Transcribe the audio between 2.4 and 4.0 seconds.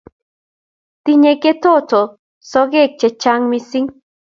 sokek chechang missing